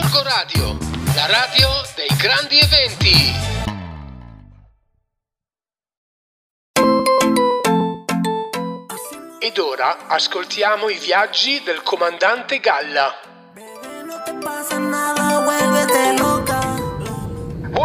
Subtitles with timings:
[0.00, 0.78] Gorgo Radio,
[1.16, 3.34] la radio dei grandi eventi.
[9.40, 13.12] Ed ora ascoltiamo i viaggi del comandante Galla.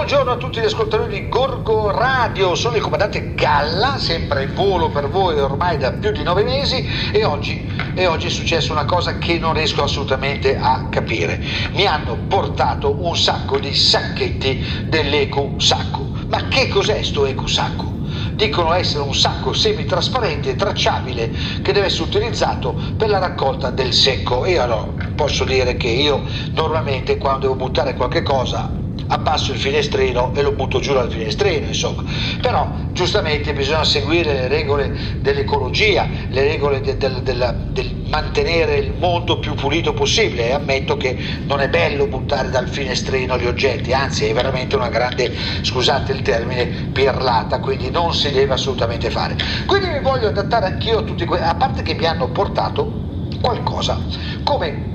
[0.04, 4.90] Buongiorno a tutti gli ascoltatori di Gorgo Radio, sono il comandante Galla, sempre in volo
[4.90, 8.84] per voi ormai da più di nove mesi e oggi, e oggi è successa una
[8.84, 11.42] cosa che non riesco assolutamente a capire.
[11.72, 16.12] Mi hanno portato un sacco di sacchetti dell'Eco Sacco.
[16.28, 18.02] Ma che cos'è sto Eco Sacco?
[18.34, 21.32] dicono essere un sacco semitrasparente e tracciabile
[21.62, 24.44] che deve essere utilizzato per la raccolta del secco.
[24.44, 26.26] E allora posso dire che io
[26.56, 31.68] normalmente quando devo buttare qualche cosa abbasso il finestrino e lo butto giù dal finestrino,
[31.68, 32.04] insomma.
[32.42, 38.94] Però giustamente bisogna seguire le regole dell'ecologia, le regole de, de, de, del mantenere il
[38.94, 43.94] mondo più pulito possibile e ammetto che non è bello buttare dal finestrino gli oggetti,
[43.94, 49.36] anzi è veramente una grande, scusate il termine, pirlata, quindi non si deve assolutamente fare.
[49.66, 53.02] Quindi mi voglio adattare anch'io a tutti questi, a parte che mi hanno portato
[53.42, 54.00] qualcosa
[54.44, 54.92] come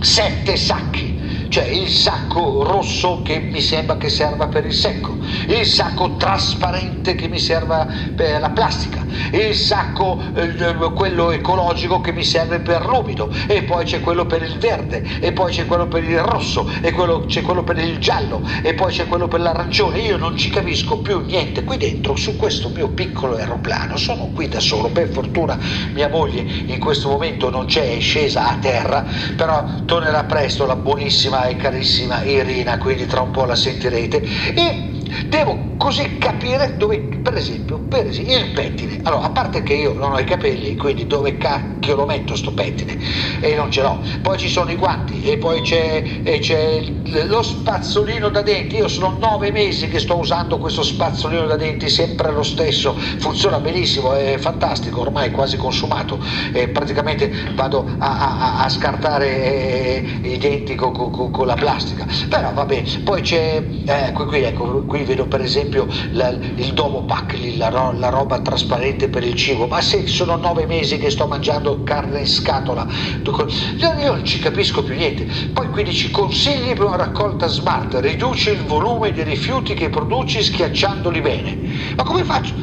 [0.00, 1.13] sette sacchi
[1.48, 7.14] cioè il sacco rosso che mi sembra che serva per il secco, il sacco trasparente
[7.14, 12.86] che mi serva per la plastica, il sacco eh, quello ecologico che mi serve per
[12.86, 16.68] l'umido e poi c'è quello per il verde e poi c'è quello per il rosso
[16.80, 20.00] e quello, c'è quello per il giallo e poi c'è quello per l'arancione.
[20.00, 23.96] Io non ci capisco più niente qui dentro su questo mio piccolo aeroplano.
[23.96, 25.58] Sono qui da solo, per fortuna
[25.92, 29.04] mia moglie in questo momento non c'è, è scesa a terra,
[29.36, 34.22] però tornerà presto la buonissima e carissima Irina, quindi tra un po' la sentirete.
[34.54, 34.93] E
[35.28, 38.98] devo così capire dove, per esempio, per esempio, il pettine.
[39.02, 42.52] Allora, a parte che io non ho i capelli, quindi dove cacchio lo metto sto
[42.52, 42.96] pettine?
[43.40, 44.00] E non ce l'ho.
[44.22, 46.82] Poi ci sono i guanti e poi c'è, e c'è
[47.26, 48.76] lo spazzolino da denti.
[48.76, 53.60] Io sono nove mesi che sto usando questo spazzolino da denti, sempre lo stesso, funziona
[53.60, 56.18] benissimo, è fantastico, ormai quasi consumato.
[56.52, 62.06] E praticamente vado a, a, a scartare eh, i denti con, con, con, la plastica.
[62.28, 67.02] Però vabbè, poi c'è, eh, qui, qui, ecco, qui vedo per esempio la, il domo
[67.02, 67.68] pack, la,
[67.98, 72.20] la, roba trasparente per il cibo, ma se sono nove mesi che sto mangiando carne
[72.20, 72.86] in scatola,
[73.24, 75.26] io non ci capisco più niente.
[75.52, 80.44] Poi qui dici consigli per una raccolta smart, riduci il volume dei rifiuti che produci
[80.44, 81.58] schiacciandoli bene.
[81.96, 82.54] Ma come faccio?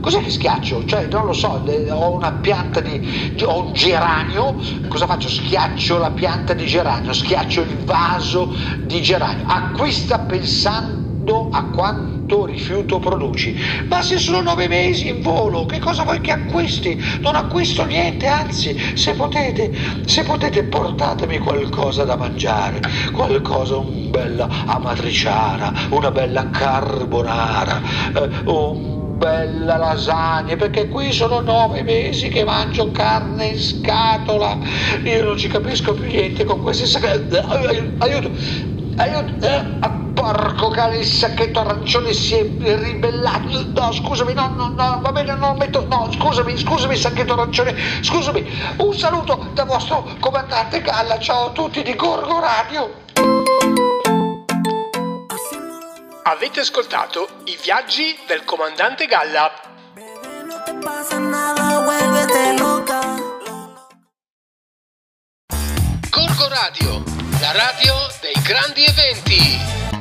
[0.00, 0.86] Cos'è che schiaccio?
[0.86, 3.36] Cioè, non lo so, ho una pianta di.
[3.44, 4.56] ho un geranio,
[4.88, 5.28] cosa faccio?
[5.28, 9.44] Schiaccio la pianta di geranio, schiaccio il vaso di geranio.
[9.46, 13.56] Acquista pensando a quanto rifiuto produci.
[13.88, 17.00] Ma se sono nove mesi in volo, che cosa vuoi che acquisti?
[17.22, 19.72] Non acquisto niente, anzi, se potete,
[20.04, 22.80] se potete portatemi qualcosa da mangiare,
[23.12, 27.82] qualcosa, una bella amatriciana, una bella carbonara,
[28.14, 34.58] eh, un bella lasagna, perché qui sono nove mesi che mangio carne in scatola.
[35.04, 37.36] Io non ci capisco più niente con questi sacchetti.
[37.98, 38.32] Aiuto,
[38.96, 40.03] aiuto.
[40.24, 42.42] Porco cane, il sacchetto arancione si è
[42.78, 43.62] ribellato.
[43.74, 45.84] No, scusami, no, no, no, va bene, non metto.
[45.86, 48.74] No, scusami, scusami, sacchetto arancione, scusami.
[48.78, 51.18] Un saluto da vostro comandante Galla.
[51.18, 53.02] Ciao a tutti di Gorgo Radio.
[56.22, 59.52] Avete ascoltato i viaggi del comandante Galla.
[66.08, 67.02] Gorgo Radio,
[67.40, 69.93] la radio dei grandi eventi.